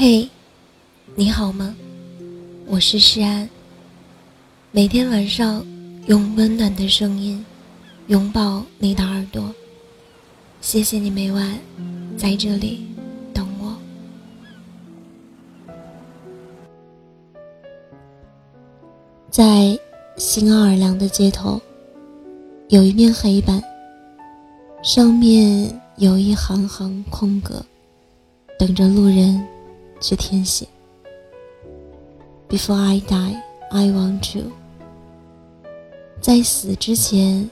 [0.00, 0.28] 嘿，
[1.16, 1.74] 你好吗？
[2.68, 3.50] 我是诗安。
[4.70, 5.66] 每天晚上
[6.06, 7.44] 用温暖的声音
[8.06, 9.52] 拥抱你的耳朵。
[10.60, 11.58] 谢谢你每晚
[12.16, 12.86] 在这里
[13.34, 13.76] 等我。
[19.28, 19.76] 在
[20.16, 21.60] 新奥尔良的街头，
[22.68, 23.60] 有一面黑板，
[24.80, 27.60] 上面有一行行空格，
[28.60, 29.44] 等着路人。
[30.00, 30.66] 去填写。
[32.48, 33.36] Before I die,
[33.70, 34.50] I want to。
[36.20, 37.48] 在死之前，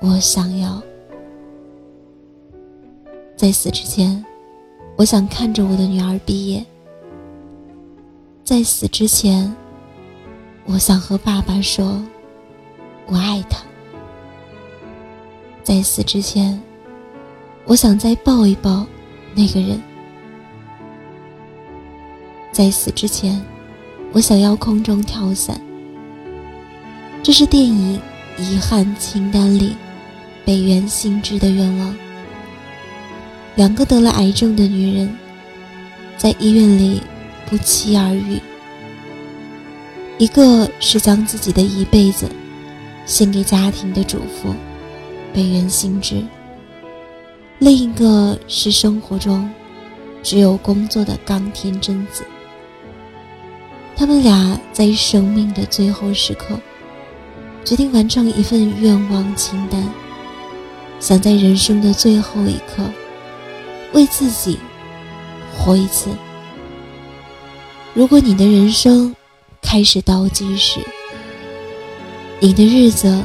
[0.00, 0.82] 我想要。
[3.36, 4.24] 在死之前，
[4.96, 6.64] 我想看着我的女儿毕业。
[8.44, 9.54] 在死之前，
[10.64, 12.00] 我想和爸爸说，
[13.06, 13.58] 我爱他。
[15.62, 16.60] 在死之前，
[17.64, 18.86] 我想再抱一抱
[19.34, 19.80] 那个人。
[22.62, 23.44] 在死之前，
[24.12, 25.60] 我想要空中跳伞。
[27.20, 28.00] 这是电影
[28.40, 29.74] 《遗憾清单》里
[30.44, 31.92] 北原幸之的愿望。
[33.56, 35.12] 两个得了癌症的女人，
[36.16, 37.02] 在医院里
[37.46, 38.40] 不期而遇。
[40.18, 42.30] 一个是将自己的一辈子
[43.04, 44.54] 献给家庭的主妇
[45.34, 46.22] 北原幸之，
[47.58, 49.50] 另一个是生活中
[50.22, 52.24] 只有工作的冈田真子。
[54.02, 56.58] 他们俩在生命的最后时刻，
[57.64, 59.88] 决定完成一份愿望清单，
[60.98, 62.82] 想在人生的最后一刻，
[63.92, 64.58] 为自己
[65.56, 66.10] 活一次。
[67.94, 69.14] 如果你的人生
[69.60, 70.80] 开始倒计时，
[72.40, 73.22] 你的日子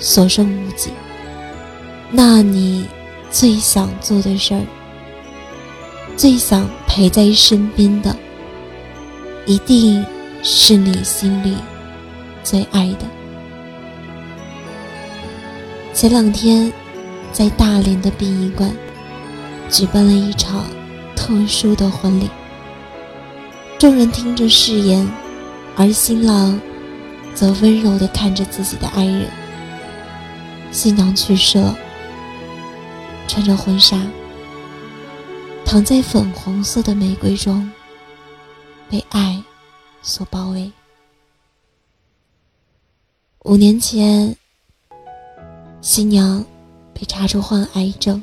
[0.00, 0.90] 所剩无几，
[2.10, 2.84] 那你
[3.30, 4.62] 最想做的事儿，
[6.16, 8.16] 最想陪在身边的。
[9.46, 10.04] 一定
[10.42, 11.56] 是你心里
[12.42, 13.06] 最爱的。
[15.94, 16.72] 前两天，
[17.32, 18.70] 在大连的殡仪馆
[19.70, 20.64] 举办了一场
[21.14, 22.28] 特殊的婚礼。
[23.78, 25.08] 众人听着誓言，
[25.76, 26.60] 而新郎
[27.32, 29.28] 则温柔地看着自己的爱人。
[30.72, 31.78] 新娘去世了，
[33.28, 33.96] 穿着婚纱，
[35.64, 37.70] 躺在粉红色的玫瑰中。
[38.88, 39.42] 被爱
[40.02, 40.70] 所包围。
[43.44, 44.36] 五年前，
[45.80, 46.44] 新娘
[46.92, 48.22] 被查出患癌症，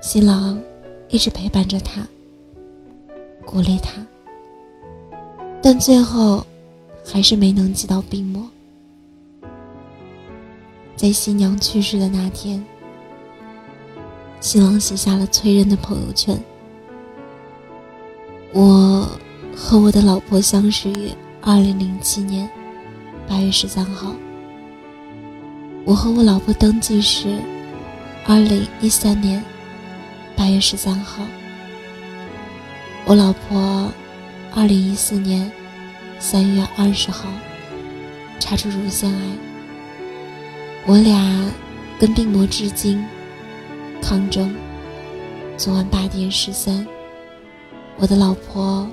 [0.00, 0.60] 新郎
[1.08, 2.06] 一直陪伴着她，
[3.44, 4.04] 鼓励她，
[5.62, 6.44] 但最后
[7.04, 8.48] 还是没能寄到病魔。
[10.96, 12.64] 在新娘去世的那天，
[14.40, 16.36] 新郎写下了催人的朋友圈。
[18.52, 19.06] 我
[19.54, 21.10] 和我的老婆相识于
[21.42, 22.48] 二零零七年
[23.28, 24.14] 八月十三号。
[25.84, 27.38] 我和我老婆登记是
[28.26, 29.44] 二零一三年
[30.34, 31.22] 八月十三号。
[33.04, 33.92] 我老婆
[34.54, 35.50] 二零一四年
[36.18, 37.28] 三月二十号
[38.40, 39.20] 查出乳腺癌。
[40.86, 41.52] 我俩
[41.98, 43.04] 跟病魔至今
[44.00, 44.54] 抗争，
[45.58, 46.86] 昨晚八点十三。
[47.98, 48.88] 我的老婆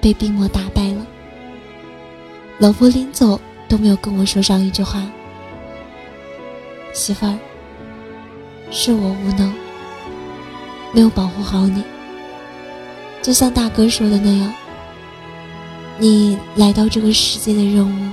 [0.00, 1.06] 被病魔打败了。
[2.58, 5.04] 老婆临走都没有跟我说上一句话。
[6.92, 7.38] 媳妇儿，
[8.70, 9.52] 是我无能，
[10.92, 11.82] 没有保护好你。
[13.20, 14.54] 就像大哥说的那样，
[15.98, 18.12] 你来到这个世界的任务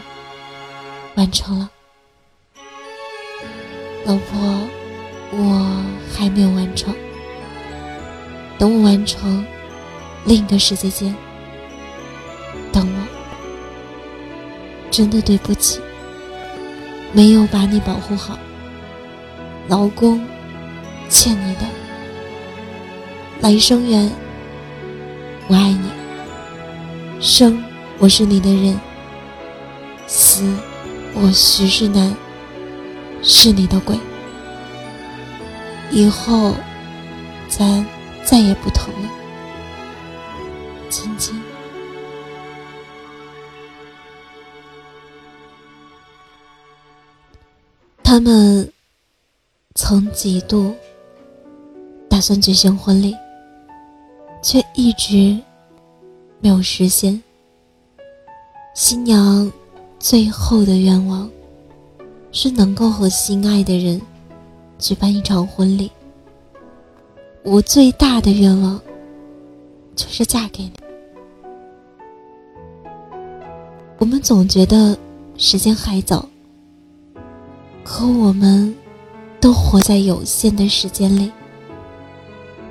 [1.16, 1.70] 完成了。
[4.06, 4.60] 老婆，
[5.32, 5.84] 我
[6.16, 6.94] 还没有完成。
[8.58, 9.46] 等我完成。
[10.26, 11.16] 另一个世界见，
[12.72, 13.08] 等我。
[14.90, 15.80] 真的对不起，
[17.14, 18.38] 没有把你保护好。
[19.68, 20.26] 老公，
[21.10, 21.62] 欠你的。
[23.42, 24.10] 来生缘，
[25.48, 25.90] 我爱你。
[27.22, 27.64] 生，
[28.00, 28.80] 我是你的人。
[30.08, 30.44] 死，
[31.14, 32.16] 我徐世南
[33.22, 33.96] 是你的鬼。
[35.92, 36.56] 以后，
[37.48, 37.86] 咱
[38.24, 39.10] 再也不疼了。
[48.06, 48.72] 他们
[49.74, 50.74] 曾几度
[52.08, 53.14] 打算举行婚礼，
[54.42, 55.38] 却一直
[56.40, 57.22] 没有实现。
[58.76, 59.52] 新娘
[60.00, 61.30] 最后的愿望
[62.32, 64.00] 是能够和心爱的人
[64.78, 65.92] 举办一场婚礼。
[67.44, 68.80] 我最大的愿望。
[69.96, 70.74] 就是嫁给你。
[73.98, 74.98] 我们总觉得
[75.38, 76.28] 时间还早，
[77.86, 78.76] 可我们
[79.40, 81.32] 都活在有限的时间里，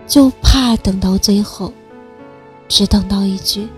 [0.08, 1.72] 就怕等到最后，
[2.66, 3.68] 只等到一句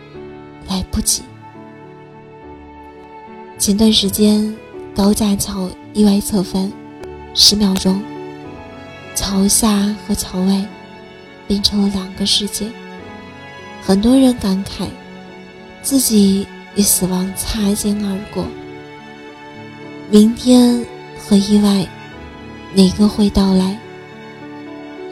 [0.68, 1.22] “来不及”。
[3.58, 4.54] 前段时间
[4.94, 6.70] 高架桥意外侧翻，
[7.32, 8.02] 十秒钟，
[9.14, 10.62] 桥下和桥外
[11.48, 12.70] 变成了两个世界。
[13.82, 14.86] 很多人感慨
[15.82, 16.46] 自己。
[16.76, 18.44] 与死亡擦肩而过，
[20.14, 20.86] 明天
[21.18, 21.84] 和意外，
[22.72, 23.76] 哪个会到来？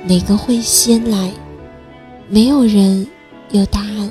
[0.04, 1.32] 哪个会先来？
[2.28, 3.04] 没有人
[3.50, 4.08] 有答案。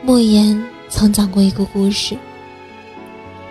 [0.00, 2.16] 莫言曾讲过一个故事，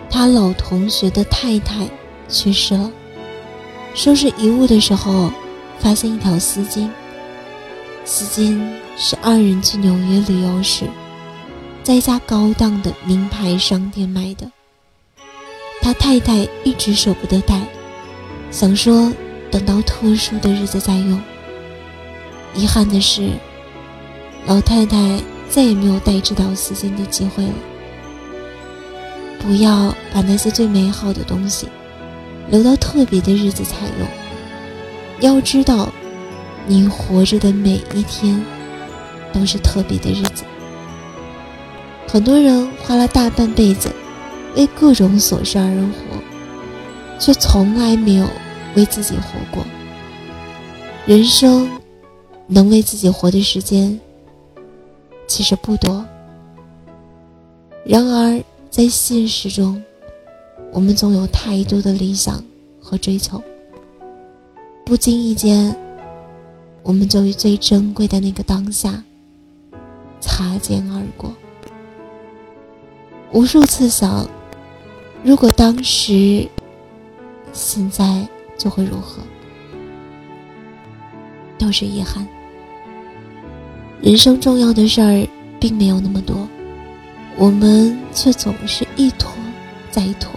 [0.09, 1.85] 他老同学的太太
[2.29, 2.89] 去世了，
[3.93, 5.29] 收拾遗物的时候，
[5.77, 6.87] 发现一条丝巾，
[8.05, 8.57] 丝巾。
[8.95, 10.85] 是二人去纽约旅游时，
[11.83, 14.49] 在一家高档的名牌商店买的。
[15.81, 17.59] 他太太一直舍不得戴，
[18.51, 19.11] 想说
[19.49, 21.19] 等到特殊的日子再用。
[22.53, 23.31] 遗憾的是，
[24.45, 25.19] 老太太
[25.49, 27.53] 再也没有戴这条丝巾的机会了。
[29.39, 31.67] 不要把那些最美好的东西
[32.49, 34.07] 留到特别的日子才用。
[35.19, 35.91] 要知道，
[36.67, 38.43] 你活着的每一天。
[39.33, 40.43] 都是特别的日子。
[42.07, 43.89] 很多人花了大半辈子
[44.55, 48.27] 为各种琐事而活，却从来没有
[48.75, 49.65] 为自己活过。
[51.05, 51.69] 人生
[52.47, 53.99] 能为自己活的时间
[55.25, 56.05] 其实不多。
[57.85, 59.81] 然而在现实中，
[60.71, 62.43] 我们总有太多的理想
[62.79, 63.41] 和追求，
[64.85, 65.75] 不经意间，
[66.83, 69.03] 我们就与最珍贵的那个当下。
[70.19, 71.33] 擦肩而过，
[73.33, 74.27] 无数次想，
[75.23, 76.45] 如果当时，
[77.53, 79.23] 现在就会如何？
[81.57, 82.27] 都是遗憾。
[84.01, 85.27] 人生重要的事儿
[85.59, 86.45] 并没有那么多，
[87.37, 89.31] 我们却总是一拖
[89.91, 90.31] 再拖，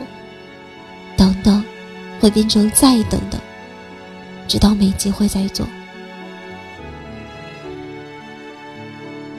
[1.16, 1.64] 等等，
[2.20, 3.40] 会变成再等等，
[4.46, 5.66] 直到没机会再做。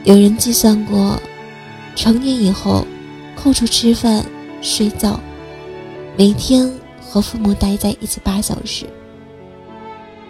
[0.04, 1.22] 有人计算过，
[1.96, 2.86] 成年以后，
[3.36, 4.26] 扣除吃饭、
[4.62, 5.20] 睡觉，
[6.18, 8.86] 每天和父母待在一起八小时。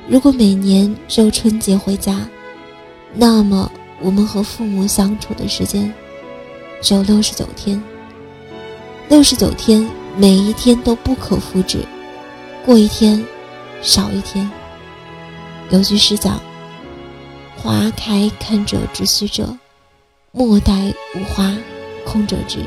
[0.08, 2.28] 如果每年只有春节回家，
[3.14, 3.72] 那么
[4.02, 5.92] 我们和父母相处的时间
[6.82, 7.82] 只有六十九天。
[9.08, 9.88] 六十九天，
[10.18, 11.80] 每一天都不可复制，
[12.66, 13.24] 过一天
[13.82, 14.50] 少一天。
[15.70, 16.40] 有句诗讲
[17.56, 19.58] ：“花开堪折直须折。”
[20.32, 21.56] 莫待无花
[22.06, 22.60] 空折枝。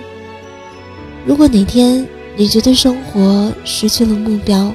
[1.29, 2.09] 如果哪天
[2.39, 4.75] 你觉得生活失去了目标，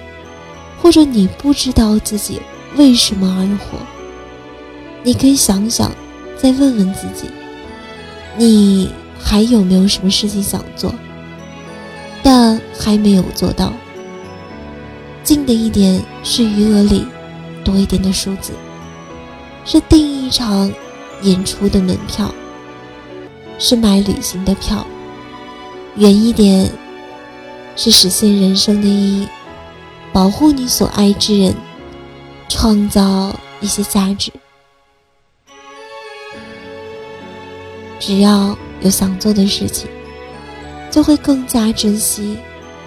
[0.80, 2.40] 或者你不知道自己
[2.76, 3.80] 为什么而活，
[5.02, 5.92] 你可以想想，
[6.38, 7.28] 再问问自己，
[8.38, 10.94] 你还有没有什么事情想做，
[12.22, 13.74] 但还没有做到？
[15.24, 17.04] 近的一点是余额里
[17.64, 18.54] 多一点的数字，
[19.66, 20.72] 是订一场
[21.24, 22.32] 演出的门票。
[23.58, 24.86] 是买旅行的票，
[25.96, 26.72] 远一点
[27.76, 29.28] 是实现人生的意义，
[30.12, 31.56] 保护你所爱之人，
[32.50, 34.32] 创造一些价值。
[38.00, 39.88] 只要有想做的事情，
[40.92, 42.38] 就会更加珍惜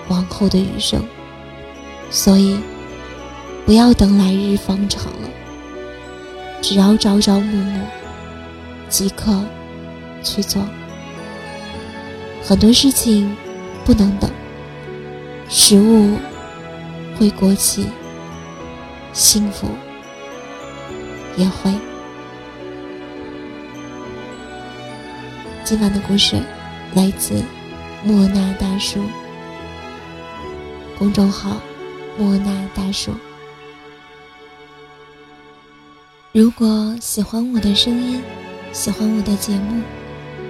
[0.08, 1.02] 往后的余生。
[2.10, 2.58] 所以，
[3.64, 5.28] 不要等来日方长了，
[6.60, 7.80] 只要朝朝暮暮，
[8.88, 9.40] 即刻。
[10.22, 10.60] 去做
[12.48, 13.36] 很多事情，
[13.84, 14.30] 不能等。
[15.48, 16.16] 食物
[17.18, 17.88] 会过期，
[19.12, 19.66] 幸福
[21.36, 21.74] 也会。
[25.64, 26.40] 今晚的故事
[26.94, 27.42] 来自
[28.04, 29.02] 莫那大叔，
[30.96, 31.60] 公众号
[32.16, 33.12] 莫那大叔。
[36.30, 38.22] 如果喜欢我的声音，
[38.72, 39.82] 喜欢我的节目。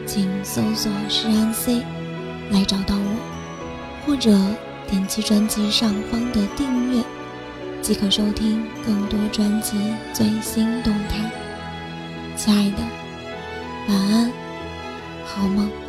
[0.07, 1.83] 请搜索“诗安 C”
[2.51, 4.31] 来找到我，或者
[4.89, 7.03] 点击专辑上方的订阅，
[7.83, 9.77] 即可收听更多专辑
[10.15, 11.29] 最新动态。
[12.37, 12.79] 亲爱的，
[13.89, 14.33] 晚安，
[15.25, 15.86] 好梦。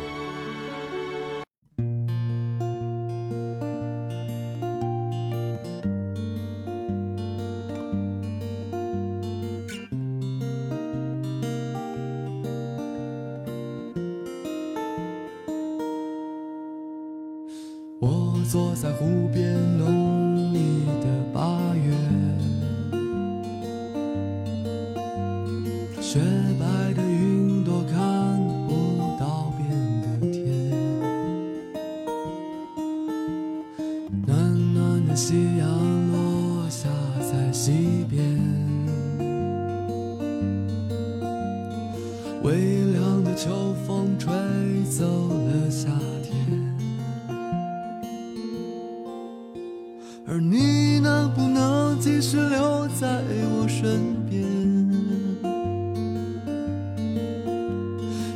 [50.30, 54.46] 而你能不能继续留在我身边？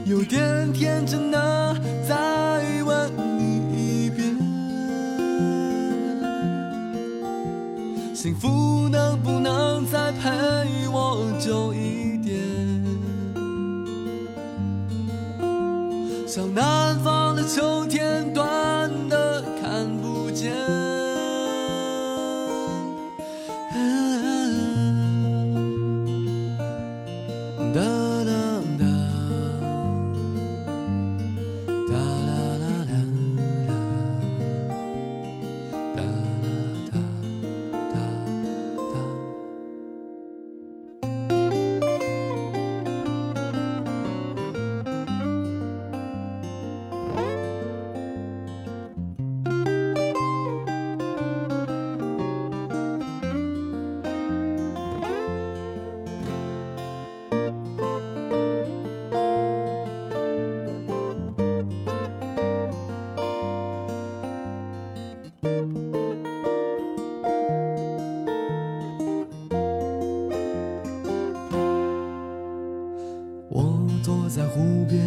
[0.06, 1.76] 有点天真的
[2.08, 4.34] 再问你一遍，
[8.14, 10.30] 幸福能不能再陪
[10.90, 12.40] 我久一点？
[16.26, 18.31] 像南方的秋天，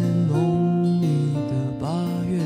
[0.06, 1.88] 湖边浓密的八
[2.28, 2.38] 月，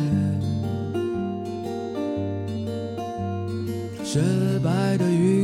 [4.04, 4.20] 雪
[4.62, 5.39] 白的云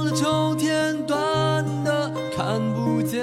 [0.00, 3.20] 南方的秋天，短的看不见。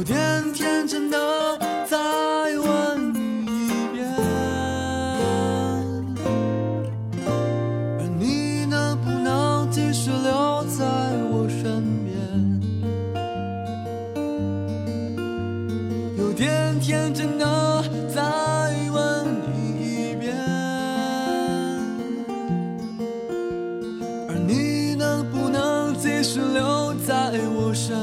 [0.00, 0.16] 有点
[0.54, 1.18] 天真的
[1.86, 1.98] 再
[2.56, 4.08] 问你一遍，
[7.98, 10.86] 而你能不能继续留在
[11.30, 12.16] 我身边？
[16.16, 18.22] 有点天真的再
[18.90, 19.52] 问你
[19.84, 20.34] 一遍，
[24.30, 27.94] 而你能不能继续留在我身